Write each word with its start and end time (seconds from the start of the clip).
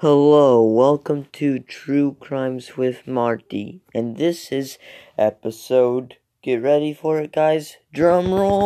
Hello, 0.00 0.62
welcome 0.62 1.24
to 1.32 1.58
True 1.58 2.18
Crimes 2.20 2.76
with 2.76 3.06
Marty, 3.06 3.80
and 3.94 4.18
this 4.18 4.52
is 4.52 4.76
episode. 5.16 6.18
Get 6.42 6.60
ready 6.60 6.92
for 6.92 7.18
it, 7.18 7.32
guys. 7.32 7.78
Drum 7.94 8.30
roll. 8.30 8.60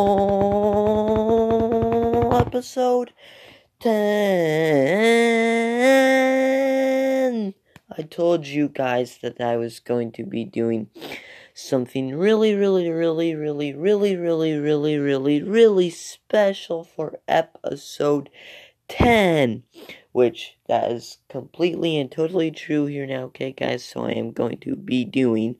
Episode 2.35 3.13
10. 3.79 3.93
I 7.97 8.01
told 8.01 8.45
you 8.45 8.67
guys 8.67 9.19
that 9.21 9.39
I 9.39 9.55
was 9.55 9.79
going 9.79 10.11
to 10.11 10.25
be 10.25 10.43
doing 10.43 10.89
something 11.53 12.13
really, 12.13 12.55
really, 12.55 12.89
really, 12.89 13.35
really, 13.35 13.73
really, 13.73 14.17
really, 14.17 14.57
really, 14.57 14.97
really, 14.97 15.41
really 15.41 15.89
special 15.91 16.83
for 16.83 17.21
episode 17.25 18.29
10 18.91 19.63
which 20.11 20.57
that 20.67 20.91
is 20.91 21.19
completely 21.29 21.97
and 21.97 22.11
totally 22.11 22.51
true 22.51 22.85
here 22.85 23.07
now, 23.07 23.23
okay, 23.23 23.51
guys? 23.51 23.83
So 23.83 24.05
I 24.05 24.11
am 24.11 24.31
going 24.31 24.57
to 24.59 24.75
be 24.75 25.05
doing 25.05 25.55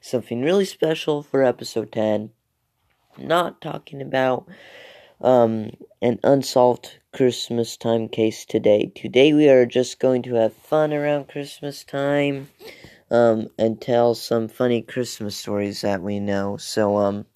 something 0.00 0.42
really 0.42 0.64
special 0.64 1.22
for 1.22 1.42
episode 1.42 1.92
10. 1.92 2.30
not 3.18 3.60
talking 3.60 4.02
about 4.02 4.46
um, 5.20 5.70
an 6.00 6.18
unsolved 6.24 6.98
Christmas 7.12 7.76
time 7.76 8.08
case 8.08 8.44
today. 8.44 8.90
Today 8.94 9.32
we 9.32 9.48
are 9.48 9.66
just 9.66 10.00
going 10.00 10.22
to 10.22 10.34
have 10.34 10.54
fun 10.54 10.92
around 10.92 11.28
Christmas 11.28 11.84
time 11.84 12.48
um, 13.10 13.48
and 13.58 13.80
tell 13.80 14.14
some 14.14 14.48
funny 14.48 14.82
Christmas 14.82 15.36
stories 15.36 15.82
that 15.82 16.02
we 16.02 16.18
know. 16.18 16.56
So, 16.56 16.96
um, 16.96 17.26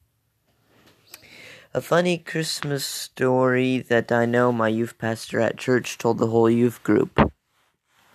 a 1.76 1.80
funny 1.82 2.16
Christmas 2.16 2.86
story 2.86 3.80
that 3.80 4.10
I 4.10 4.24
know 4.24 4.50
my 4.50 4.68
youth 4.68 4.96
pastor 4.96 5.40
at 5.40 5.58
church 5.58 5.98
told 5.98 6.16
the 6.16 6.28
whole 6.28 6.48
youth 6.48 6.82
group. 6.82 7.30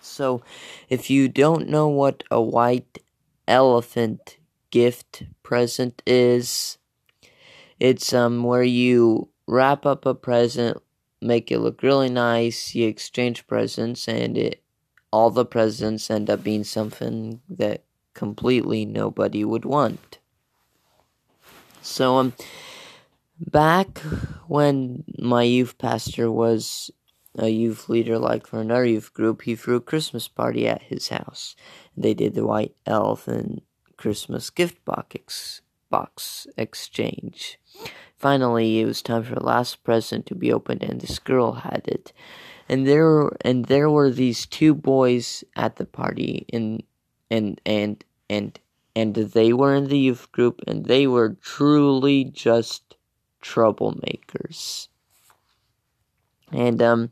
So, 0.00 0.42
if 0.88 1.08
you 1.10 1.28
don't 1.28 1.68
know 1.68 1.86
what 1.86 2.24
a 2.28 2.42
white 2.42 2.98
elephant 3.46 4.38
gift 4.72 5.22
present 5.44 6.02
is, 6.04 6.76
it's 7.78 8.12
um 8.12 8.42
where 8.42 8.64
you 8.64 9.28
wrap 9.46 9.86
up 9.86 10.06
a 10.06 10.14
present, 10.14 10.82
make 11.20 11.52
it 11.52 11.60
look 11.60 11.84
really 11.84 12.10
nice, 12.10 12.74
you 12.74 12.88
exchange 12.88 13.46
presents 13.46 14.08
and 14.08 14.36
it 14.36 14.60
all 15.12 15.30
the 15.30 15.46
presents 15.46 16.10
end 16.10 16.28
up 16.28 16.42
being 16.42 16.64
something 16.64 17.40
that 17.48 17.84
completely 18.12 18.84
nobody 18.84 19.44
would 19.44 19.64
want. 19.64 20.18
So 21.80 22.16
um 22.16 22.32
Back 23.50 23.98
when 24.46 25.02
my 25.18 25.42
youth 25.42 25.76
pastor 25.76 26.30
was 26.30 26.92
a 27.36 27.48
youth 27.48 27.88
leader, 27.88 28.16
like 28.16 28.46
for 28.46 28.60
another 28.60 28.84
youth 28.84 29.12
group, 29.12 29.42
he 29.42 29.56
threw 29.56 29.76
a 29.76 29.80
Christmas 29.80 30.28
party 30.28 30.68
at 30.68 30.82
his 30.82 31.08
house. 31.08 31.56
They 31.96 32.14
did 32.14 32.34
the 32.34 32.46
white 32.46 32.76
elephant 32.86 33.64
Christmas 33.96 34.48
gift 34.48 34.84
box, 34.84 35.60
box 35.90 36.46
exchange. 36.56 37.58
Finally, 38.16 38.78
it 38.78 38.84
was 38.84 39.02
time 39.02 39.24
for 39.24 39.34
the 39.34 39.44
last 39.44 39.82
present 39.82 40.24
to 40.26 40.36
be 40.36 40.52
opened, 40.52 40.84
and 40.84 41.00
this 41.00 41.18
girl 41.18 41.52
had 41.52 41.82
it. 41.88 42.12
And 42.68 42.86
there, 42.86 43.28
and 43.40 43.64
there 43.64 43.90
were 43.90 44.10
these 44.10 44.46
two 44.46 44.72
boys 44.72 45.42
at 45.56 45.76
the 45.76 45.84
party, 45.84 46.46
and 46.52 46.84
and 47.28 47.60
and 47.66 48.04
and 48.30 48.58
and 48.94 49.14
they 49.16 49.52
were 49.52 49.74
in 49.74 49.88
the 49.88 49.98
youth 49.98 50.30
group, 50.30 50.60
and 50.68 50.86
they 50.86 51.08
were 51.08 51.36
truly 51.42 52.24
just 52.24 52.96
troublemakers. 53.42 54.88
And 56.52 56.80
um, 56.82 57.10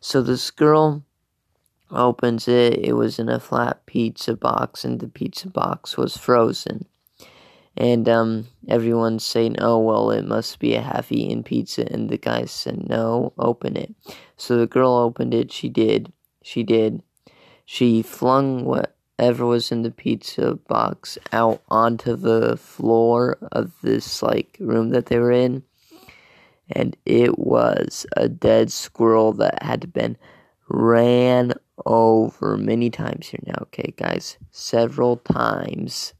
so 0.00 0.22
this 0.22 0.50
girl 0.50 1.04
opens 1.90 2.48
it. 2.48 2.78
It 2.78 2.94
was 2.94 3.18
in 3.18 3.28
a 3.28 3.40
flat 3.40 3.84
pizza 3.86 4.34
box, 4.34 4.84
and 4.84 5.00
the 5.00 5.08
pizza 5.08 5.48
box 5.48 5.96
was 5.96 6.16
frozen. 6.16 6.86
And 7.76 8.08
um, 8.08 8.48
everyone's 8.68 9.24
saying, 9.24 9.56
"Oh 9.58 9.78
well, 9.78 10.10
it 10.10 10.26
must 10.26 10.58
be 10.58 10.74
a 10.74 10.82
half-eaten 10.82 11.42
pizza." 11.42 11.90
And 11.90 12.10
the 12.10 12.18
guy 12.18 12.44
said, 12.44 12.88
"No, 12.88 13.32
open 13.38 13.76
it." 13.76 13.94
So 14.36 14.56
the 14.56 14.66
girl 14.66 14.92
opened 14.92 15.32
it. 15.32 15.52
She 15.52 15.68
did. 15.68 16.12
She 16.42 16.62
did. 16.62 17.02
She 17.64 18.02
flung 18.02 18.64
what 18.64 18.96
whatever 19.22 19.46
was 19.46 19.70
in 19.70 19.82
the 19.82 19.90
pizza 19.92 20.56
box 20.66 21.16
out 21.32 21.62
onto 21.68 22.16
the 22.16 22.56
floor 22.56 23.38
of 23.52 23.70
this 23.80 24.20
like 24.20 24.56
room 24.58 24.90
that 24.90 25.06
they 25.06 25.16
were 25.16 25.30
in. 25.30 25.62
And 26.72 26.96
it 27.06 27.38
was 27.38 28.04
a 28.16 28.28
dead 28.28 28.72
squirrel 28.72 29.32
that 29.34 29.62
had 29.62 29.92
been 29.92 30.16
ran 30.68 31.52
over 31.86 32.56
many 32.56 32.90
times 32.90 33.28
here 33.28 33.38
now 33.46 33.54
okay 33.62 33.94
guys? 33.96 34.38
Several 34.50 35.18
times. 35.18 36.14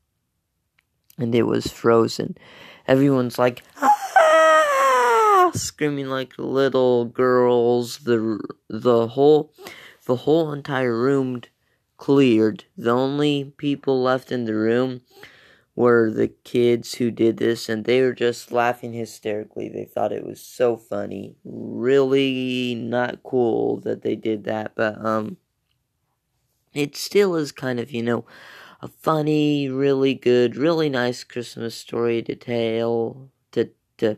And 1.18 1.34
it 1.34 1.42
was 1.42 1.66
frozen. 1.72 2.36
Everyone's 2.86 3.36
like 3.36 3.64
ah! 3.78 5.50
screaming 5.54 6.06
like 6.06 6.34
little 6.38 7.06
girls. 7.06 7.98
The 7.98 8.38
the 8.68 9.08
whole 9.08 9.52
the 10.06 10.16
whole 10.16 10.52
entire 10.52 10.96
room 10.96 11.40
cleared. 12.02 12.64
The 12.76 12.90
only 12.90 13.52
people 13.56 14.02
left 14.02 14.32
in 14.32 14.44
the 14.44 14.56
room 14.56 15.02
were 15.76 16.10
the 16.10 16.26
kids 16.26 16.96
who 16.96 17.12
did 17.12 17.36
this, 17.36 17.68
and 17.68 17.84
they 17.84 18.02
were 18.02 18.12
just 18.12 18.50
laughing 18.50 18.92
hysterically. 18.92 19.68
They 19.68 19.84
thought 19.84 20.10
it 20.10 20.26
was 20.26 20.40
so 20.40 20.76
funny. 20.76 21.36
Really 21.44 22.74
not 22.74 23.22
cool 23.22 23.76
that 23.82 24.02
they 24.02 24.16
did 24.16 24.42
that, 24.44 24.72
but, 24.74 24.98
um, 25.06 25.36
it 26.74 26.96
still 26.96 27.36
is 27.36 27.52
kind 27.52 27.78
of, 27.78 27.92
you 27.92 28.02
know, 28.02 28.24
a 28.80 28.88
funny, 28.88 29.68
really 29.68 30.14
good, 30.14 30.56
really 30.56 30.88
nice 30.88 31.22
Christmas 31.22 31.76
story 31.76 32.20
to 32.24 32.34
tell, 32.34 33.30
to, 33.52 33.70
to, 33.98 34.16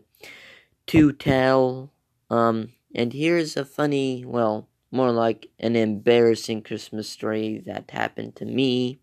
to 0.86 1.12
tell. 1.12 1.92
Um, 2.30 2.72
and 2.94 3.12
here's 3.12 3.58
a 3.58 3.64
funny, 3.66 4.24
well, 4.24 4.70
more 4.94 5.10
like 5.10 5.50
an 5.58 5.76
embarrassing 5.76 6.62
Christmas 6.62 7.08
story 7.08 7.62
that 7.66 7.90
happened 7.90 8.36
to 8.36 8.44
me. 8.44 8.98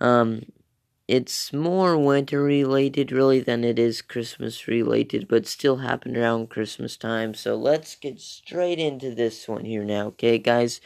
Um, 0.00 0.42
it's 1.08 1.54
more 1.54 1.96
winter 1.96 2.42
related, 2.42 3.10
really, 3.10 3.40
than 3.40 3.64
it 3.64 3.78
is 3.78 4.02
Christmas 4.02 4.68
related, 4.68 5.26
but 5.26 5.46
still 5.46 5.76
happened 5.76 6.18
around 6.18 6.50
Christmas 6.50 6.98
time. 6.98 7.32
So 7.32 7.56
let's 7.56 7.96
get 7.96 8.20
straight 8.20 8.78
into 8.78 9.14
this 9.14 9.48
one 9.48 9.64
here 9.64 9.84
now, 9.84 10.08
okay, 10.08 10.36
guys? 10.36 10.82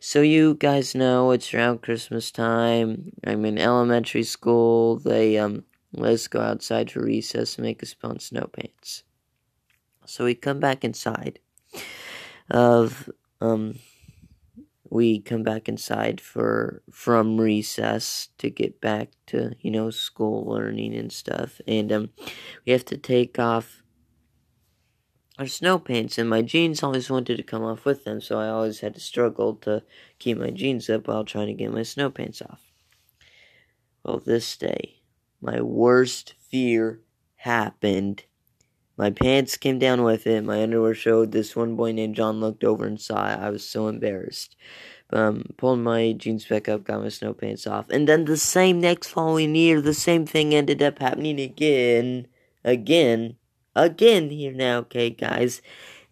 So, 0.00 0.22
you 0.22 0.54
guys 0.54 0.94
know 0.94 1.30
it's 1.32 1.52
around 1.52 1.82
Christmas 1.82 2.30
time. 2.30 3.12
I'm 3.22 3.44
in 3.44 3.58
elementary 3.58 4.22
school. 4.22 4.96
They, 4.96 5.36
um, 5.36 5.64
let's 5.92 6.26
go 6.26 6.40
outside 6.40 6.90
for 6.90 7.04
recess 7.04 7.56
and 7.56 7.66
make 7.66 7.82
us 7.82 7.92
put 7.92 8.10
on 8.10 8.18
snow 8.18 8.48
pants. 8.50 9.02
So, 10.06 10.24
we 10.24 10.34
come 10.34 10.58
back 10.58 10.84
inside 10.84 11.38
of 12.50 13.10
um, 13.40 13.78
we 14.90 15.20
come 15.20 15.42
back 15.42 15.68
inside 15.68 16.20
for 16.20 16.82
from 16.90 17.40
recess 17.40 18.28
to 18.38 18.50
get 18.50 18.80
back 18.80 19.10
to 19.26 19.52
you 19.60 19.70
know 19.70 19.90
school 19.90 20.44
learning 20.46 20.94
and 20.94 21.12
stuff. 21.12 21.60
And 21.66 21.92
um 21.92 22.10
we 22.64 22.72
have 22.72 22.84
to 22.86 22.96
take 22.96 23.38
off 23.38 23.82
our 25.38 25.46
snow 25.46 25.78
pants 25.78 26.18
and 26.18 26.30
my 26.30 26.40
jeans 26.42 26.82
always 26.82 27.10
wanted 27.10 27.36
to 27.36 27.42
come 27.42 27.62
off 27.62 27.84
with 27.84 28.04
them 28.04 28.22
so 28.22 28.40
i 28.40 28.48
always 28.48 28.80
had 28.80 28.94
to 28.94 29.00
struggle 29.00 29.54
to 29.54 29.82
keep 30.18 30.38
my 30.38 30.50
jeans 30.50 30.88
up 30.88 31.06
while 31.06 31.26
trying 31.26 31.46
to 31.46 31.52
get 31.52 31.70
my 31.70 31.82
snow 31.82 32.08
pants 32.10 32.40
off. 32.40 32.72
Well 34.04 34.18
this 34.18 34.56
day 34.56 35.02
my 35.40 35.60
worst 35.60 36.34
fear 36.38 37.00
happened 37.36 38.24
my 38.96 39.10
pants 39.10 39.56
came 39.56 39.78
down 39.78 40.02
with 40.02 40.26
it. 40.26 40.44
My 40.44 40.62
underwear 40.62 40.94
showed. 40.94 41.32
This 41.32 41.54
one 41.54 41.76
boy 41.76 41.92
named 41.92 42.16
John 42.16 42.40
looked 42.40 42.64
over 42.64 42.86
and 42.86 43.00
saw 43.00 43.30
it. 43.32 43.38
I 43.38 43.50
was 43.50 43.68
so 43.68 43.88
embarrassed. 43.88 44.56
Um, 45.10 45.44
pulled 45.56 45.80
my 45.80 46.12
jeans 46.12 46.46
back 46.46 46.68
up, 46.68 46.84
got 46.84 47.02
my 47.02 47.10
snow 47.10 47.32
pants 47.32 47.66
off. 47.66 47.88
And 47.90 48.08
then 48.08 48.24
the 48.24 48.36
same 48.36 48.80
next 48.80 49.08
following 49.08 49.54
year, 49.54 49.80
the 49.80 49.94
same 49.94 50.26
thing 50.26 50.54
ended 50.54 50.82
up 50.82 50.98
happening 50.98 51.38
again. 51.38 52.26
Again. 52.64 53.36
Again 53.76 54.30
here 54.30 54.52
now, 54.52 54.78
okay, 54.78 55.10
guys. 55.10 55.60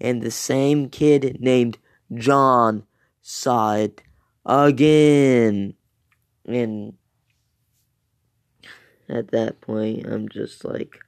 And 0.00 0.22
the 0.22 0.30
same 0.30 0.90
kid 0.90 1.38
named 1.40 1.78
John 2.14 2.84
saw 3.22 3.74
it 3.74 4.02
again. 4.44 5.74
And 6.46 6.94
at 9.08 9.30
that 9.30 9.60
point, 9.62 10.06
I'm 10.06 10.28
just 10.28 10.64
like, 10.64 10.98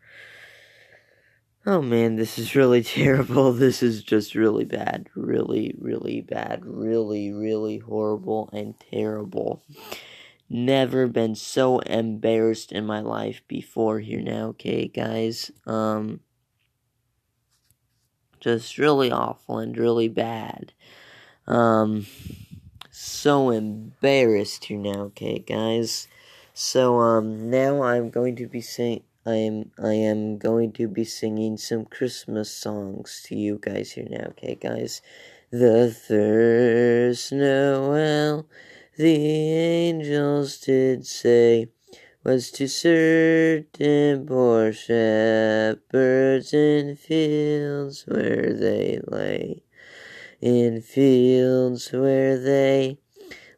Oh 1.69 1.83
man, 1.83 2.15
this 2.15 2.39
is 2.39 2.55
really 2.55 2.83
terrible. 2.85 3.53
This 3.53 3.83
is 3.83 4.05
just 4.05 4.37
really 4.37 4.65
bad. 4.65 5.09
Really, 5.17 5.75
really 5.81 6.21
bad. 6.21 6.65
Really, 6.65 7.33
really 7.33 7.79
horrible 7.79 8.49
and 8.53 8.79
terrible. 8.79 9.65
Never 10.49 11.09
been 11.09 11.35
so 11.35 11.81
embarrassed 11.81 12.71
in 12.71 12.87
my 12.87 13.01
life 13.01 13.43
before 13.49 13.99
here 13.99 14.21
now, 14.21 14.51
okay, 14.51 14.87
guys? 14.87 15.51
Um 15.67 16.21
just 18.39 18.79
really 18.79 19.11
awful 19.11 19.59
and 19.59 19.77
really 19.77 20.09
bad. 20.09 20.73
Um 21.49 22.07
so 22.93 23.51
embarrassed 23.51 24.67
here 24.67 24.79
now, 24.79 25.01
okay, 25.11 25.41
guys. 25.41 26.07
So 26.55 27.01
um 27.01 27.51
now 27.51 27.83
I'm 27.83 28.11
going 28.11 28.37
to 28.37 28.47
be 28.47 28.61
sing 28.61 29.03
I 29.27 29.35
am 29.35 29.73
I 29.77 29.95
am 29.95 30.39
going 30.39 30.71
to 30.75 30.87
be 30.87 31.03
singing 31.03 31.57
some 31.57 31.85
Christmas 31.85 32.49
songs 32.49 33.23
to 33.27 33.35
you 33.35 33.59
guys 33.61 33.91
here 33.91 34.07
now, 34.09 34.29
okay, 34.29 34.55
guys. 34.55 35.03
The 35.51 35.91
first 35.91 37.33
Noel 37.33 38.47
the 38.97 39.17
angels 39.17 40.59
did 40.59 41.05
say 41.07 41.71
was 42.23 42.53
to 42.53 42.69
certain 42.69 44.27
poor 44.29 44.73
shepherds 44.73 46.55
in 46.55 46.95
fields 46.95 48.05
where 48.07 48.53
they 48.55 49.01
lay 49.09 49.65
in 50.41 50.81
fields 50.81 51.91
where 51.91 52.39
they 52.39 52.99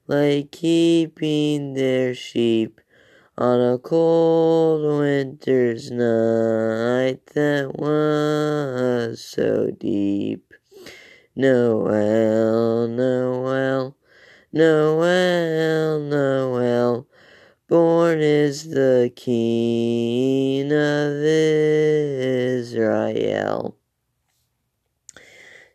lay 0.06 0.44
keeping 0.44 1.74
their 1.74 2.14
sheep 2.14 2.80
on 3.38 3.60
a 3.60 3.78
cold 3.78 4.98
winter's 4.98 5.92
night 5.92 7.24
that 7.34 7.70
was 7.78 9.24
so 9.24 9.70
deep. 9.70 10.52
Noel, 11.36 12.88
Noel, 12.88 13.96
Noel, 14.52 16.00
Noel, 16.00 17.06
born 17.68 18.20
is 18.20 18.70
the 18.70 19.12
King 19.14 20.72
of 20.72 21.22
Israel. 22.58 23.76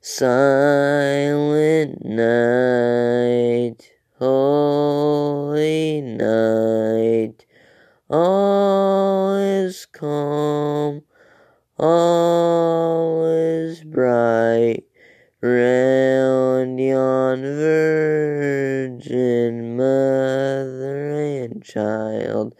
Silent 0.01 2.03
night, 2.03 3.89
holy 4.19 6.01
night, 6.01 7.45
all 8.09 9.37
is 9.37 9.82
calm, 9.93 11.03
all 11.77 13.25
is 13.25 13.83
bright, 13.83 14.83
round 15.41 16.79
yon 16.79 17.41
virgin 17.41 18.97
mother 19.77 21.13
and 21.43 21.63
child, 21.63 22.55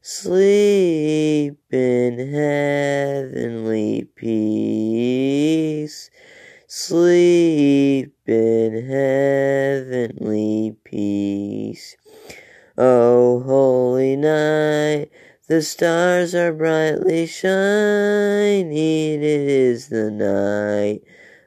sleep 0.00 1.58
in 1.70 2.18
heavenly 2.32 4.08
peace. 4.16 5.58
Sleep 6.70 8.14
in 8.26 8.86
heavenly 8.86 10.76
peace. 10.84 11.96
O 12.76 13.40
holy 13.40 14.16
night, 14.16 15.07
the 15.48 15.62
stars 15.62 16.34
are 16.34 16.52
brightly 16.52 17.26
shining. 17.26 18.70
It 18.70 19.22
is 19.22 19.88
the 19.88 20.10
night 20.10 21.02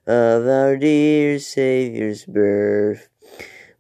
of 0.06 0.48
our 0.48 0.76
dear 0.76 1.40
Saviour's 1.40 2.26
birth. 2.26 3.08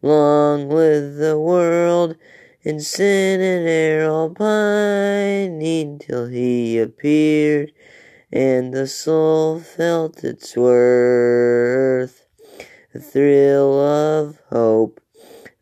Long 0.02 0.70
live 0.70 1.16
the 1.16 1.40
world, 1.40 2.16
in 2.62 2.80
sin 2.80 3.42
and 3.42 3.68
error 3.68 4.10
all 4.10 4.30
pining, 4.30 6.00
till 6.00 6.28
he 6.28 6.80
appeared 6.80 7.74
and 8.32 8.74
the 8.74 8.88
soul 8.88 9.60
felt 9.60 10.24
its 10.24 10.56
worth. 10.56 12.26
A 12.94 13.00
thrill 13.00 13.80
of 13.80 14.40
hope, 14.50 15.02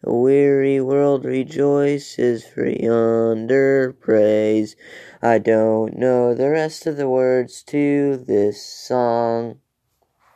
a 0.03 0.13
weary 0.13 0.79
world 0.81 1.25
rejoices 1.25 2.45
for 2.45 2.65
yonder 2.67 3.93
praise. 3.99 4.75
I 5.21 5.39
don't 5.39 5.97
know 5.97 6.33
the 6.33 6.49
rest 6.49 6.87
of 6.87 6.97
the 6.97 7.09
words 7.09 7.63
to 7.63 8.17
this 8.17 8.63
song. 8.63 9.59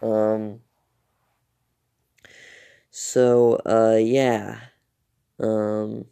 Um, 0.01 0.59
so, 2.91 3.61
uh, 3.65 3.97
yeah. 3.99 4.59
Um, 5.39 6.05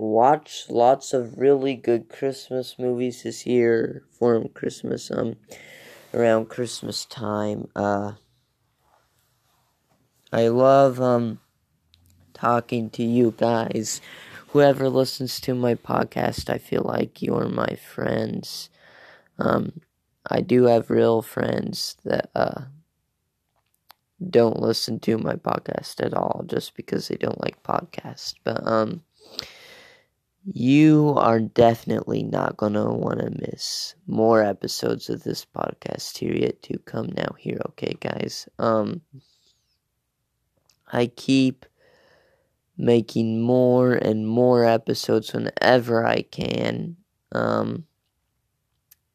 watch 0.00 0.64
lots 0.70 1.12
of 1.12 1.36
really 1.36 1.74
good 1.74 2.08
Christmas 2.08 2.76
movies 2.78 3.22
this 3.22 3.44
year 3.46 4.02
for 4.18 4.48
Christmas 4.48 5.10
um 5.10 5.36
around 6.14 6.48
Christmas 6.48 7.04
time. 7.04 7.68
Uh 7.76 8.12
I 10.32 10.48
love 10.48 11.00
um 11.02 11.40
talking 12.40 12.88
to 12.90 13.02
you 13.02 13.34
guys. 13.36 14.00
Whoever 14.48 14.88
listens 14.88 15.40
to 15.40 15.54
my 15.54 15.74
podcast, 15.74 16.50
I 16.50 16.58
feel 16.58 16.82
like 16.82 17.22
you're 17.22 17.48
my 17.48 17.76
friends. 17.76 18.70
Um 19.38 19.80
I 20.28 20.40
do 20.40 20.64
have 20.64 20.90
real 20.90 21.22
friends 21.22 21.96
that 22.04 22.30
uh 22.34 22.62
don't 24.28 24.60
listen 24.60 25.00
to 25.00 25.16
my 25.18 25.34
podcast 25.34 26.04
at 26.04 26.14
all 26.14 26.44
just 26.46 26.74
because 26.74 27.08
they 27.08 27.16
don't 27.16 27.40
like 27.40 27.62
podcasts. 27.62 28.34
But 28.44 28.66
um 28.66 29.02
you 30.44 31.14
are 31.16 31.40
definitely 31.40 32.22
not 32.22 32.56
going 32.56 32.72
to 32.72 32.84
want 32.84 33.20
to 33.20 33.30
miss 33.30 33.94
more 34.06 34.42
episodes 34.42 35.10
of 35.10 35.22
this 35.22 35.44
podcast 35.44 36.16
here 36.16 36.34
yet 36.34 36.62
to 36.62 36.78
come 36.80 37.10
now 37.14 37.34
here 37.38 37.60
okay 37.68 37.94
guys 38.00 38.48
um 38.58 39.02
i 40.92 41.06
keep 41.06 41.66
making 42.80 43.40
more 43.40 43.92
and 43.92 44.26
more 44.26 44.64
episodes 44.64 45.32
whenever 45.32 46.06
i 46.06 46.22
can 46.22 46.96
um 47.32 47.84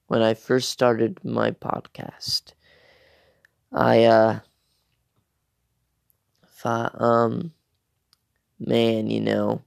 when 0.08 0.22
i 0.22 0.34
first 0.34 0.70
started 0.70 1.20
my 1.24 1.52
podcast 1.52 2.54
i 3.72 4.04
uh 4.04 4.40
thought 6.48 7.00
um 7.02 7.52
man 8.60 9.08
you 9.08 9.20
know 9.20 9.62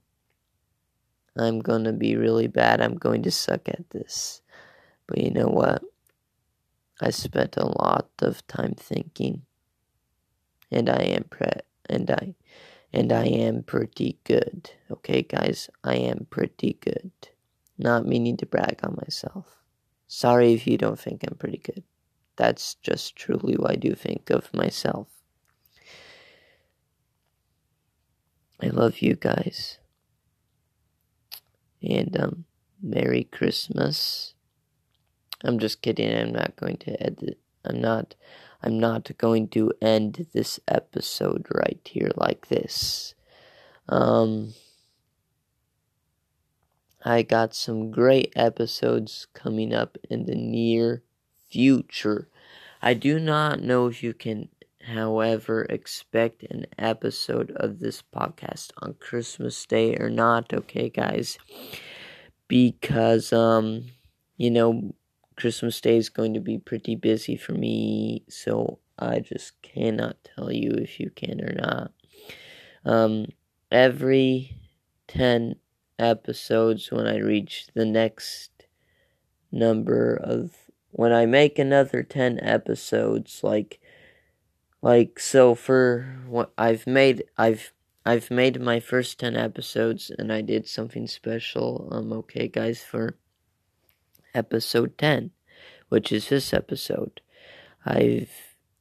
I'm 1.39 1.59
to 1.85 1.93
be 1.93 2.15
really 2.15 2.47
bad. 2.47 2.81
I'm 2.81 2.95
going 2.95 3.23
to 3.23 3.31
suck 3.31 3.69
at 3.69 3.89
this. 3.91 4.41
But 5.07 5.19
you 5.19 5.31
know 5.31 5.47
what? 5.47 5.81
I 7.01 7.11
spent 7.11 7.55
a 7.57 7.65
lot 7.65 8.09
of 8.19 8.45
time 8.47 8.73
thinking. 8.77 9.43
And 10.71 10.89
I 10.89 11.01
am 11.17 11.23
pre 11.23 11.47
and 11.89 12.11
I 12.11 12.35
and 12.91 13.11
I 13.11 13.25
am 13.25 13.63
pretty 13.63 14.19
good. 14.23 14.71
Okay, 14.89 15.21
guys? 15.21 15.69
I 15.83 15.95
am 15.95 16.27
pretty 16.29 16.77
good. 16.81 17.11
Not 17.77 18.05
meaning 18.05 18.37
to 18.37 18.45
brag 18.45 18.79
on 18.83 18.97
myself. 19.01 19.57
Sorry 20.07 20.53
if 20.53 20.65
you 20.65 20.77
don't 20.77 20.99
think 20.99 21.23
I'm 21.23 21.37
pretty 21.37 21.59
good. 21.59 21.83
That's 22.35 22.75
just 22.75 23.15
truly 23.15 23.55
what 23.55 23.71
I 23.71 23.75
do 23.75 23.93
think 23.93 24.29
of 24.29 24.53
myself. 24.53 25.07
I 28.61 28.67
love 28.67 29.01
you 29.01 29.15
guys 29.15 29.79
and 31.81 32.19
um, 32.19 32.45
Merry 32.81 33.25
Christmas. 33.25 34.33
I'm 35.43 35.59
just 35.59 35.81
kidding. 35.81 36.13
I'm 36.13 36.33
not 36.33 36.55
going 36.55 36.77
to 36.77 37.01
edit. 37.01 37.39
I'm 37.65 37.79
not. 37.79 38.15
I'm 38.61 38.79
not 38.79 39.09
going 39.17 39.47
to 39.49 39.71
end 39.81 40.27
this 40.33 40.59
episode 40.67 41.47
right 41.53 41.79
here 41.83 42.11
like 42.15 42.47
this. 42.47 43.15
Um, 43.87 44.53
I 47.03 47.21
got 47.23 47.55
some 47.55 47.91
great 47.91 48.33
episodes 48.35 49.27
coming 49.33 49.73
up 49.73 49.97
in 50.09 50.25
the 50.25 50.35
near 50.35 51.03
future. 51.49 52.27
I 52.81 52.93
do 52.93 53.19
not 53.19 53.61
know 53.61 53.87
if 53.87 54.03
you 54.03 54.13
can, 54.13 54.49
however, 54.81 55.65
expect 55.69 56.43
an 56.43 56.65
episode 56.77 57.51
of 57.55 57.79
this 57.79 58.01
podcast 58.01 58.71
on 58.81 58.95
Christmas 58.99 59.65
Day 59.65 59.95
or 59.95 60.09
not, 60.09 60.53
okay, 60.53 60.89
guys? 60.89 61.37
because 62.49 63.31
um 63.31 63.85
you 64.35 64.51
know 64.51 64.93
Christmas 65.39 65.79
Day 65.79 65.95
is 65.95 66.09
going 66.09 66.33
to 66.33 66.41
be 66.41 66.57
pretty 66.57 66.95
busy 66.95 67.37
for 67.37 67.53
me, 67.53 68.23
so 68.27 68.79
I 68.97 69.19
just 69.19 69.61
cannot 69.61 70.17
tell 70.35 70.51
you 70.51 70.71
if 70.71 70.99
you 70.99 71.11
can 71.15 71.39
or 71.39 71.53
not. 71.53 71.91
Um, 72.83 73.27
every 73.71 74.57
10 75.07 75.55
episodes, 75.97 76.91
when 76.91 77.07
I 77.07 77.17
reach 77.19 77.67
the 77.73 77.85
next 77.85 78.51
number 79.49 80.13
of, 80.13 80.51
when 80.91 81.13
I 81.13 81.25
make 81.25 81.57
another 81.57 82.03
10 82.03 82.41
episodes, 82.41 83.39
like, 83.41 83.79
like, 84.81 85.19
so 85.19 85.55
for 85.55 86.19
what 86.27 86.51
I've 86.57 86.85
made, 86.85 87.23
I've 87.37 87.71
I've 88.05 88.31
made 88.31 88.59
my 88.59 88.79
first 88.79 89.19
10 89.19 89.35
episodes 89.35 90.09
and 90.17 90.33
I 90.33 90.41
did 90.41 90.67
something 90.67 91.05
special, 91.05 91.89
um, 91.91 92.11
okay, 92.13 92.47
guys, 92.47 92.81
for 92.81 93.17
episode 94.39 94.97
10, 94.97 95.31
which 95.89 96.11
is 96.11 96.29
this 96.29 96.53
episode. 96.53 97.21
I've 97.85 98.31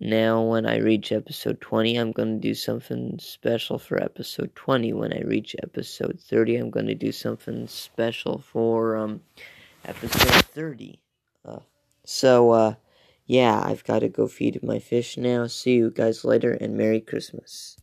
now 0.00 0.42
when 0.42 0.66
I 0.66 0.78
reach 0.78 1.12
episode 1.12 1.60
20, 1.60 1.96
I'm 1.96 2.10
going 2.10 2.40
to 2.40 2.48
do 2.48 2.54
something 2.54 3.18
special 3.20 3.78
for 3.78 4.02
episode 4.02 4.56
20. 4.56 4.92
When 4.94 5.12
I 5.12 5.20
reach 5.20 5.54
episode 5.62 6.18
30, 6.20 6.56
I'm 6.56 6.70
going 6.70 6.86
to 6.86 6.94
do 6.94 7.12
something 7.12 7.68
special 7.68 8.38
for 8.38 8.96
um 8.96 9.20
episode 9.84 10.44
30. 10.46 10.98
Uh, 11.44 11.58
so 12.04 12.50
uh 12.50 12.74
yeah, 13.26 13.62
I've 13.64 13.84
got 13.84 14.00
to 14.00 14.08
go 14.08 14.26
feed 14.26 14.62
my 14.62 14.78
fish 14.78 15.16
now. 15.16 15.46
See 15.46 15.74
you 15.74 15.90
guys 15.90 16.24
later 16.24 16.52
and 16.52 16.76
Merry 16.76 17.00
Christmas. 17.00 17.76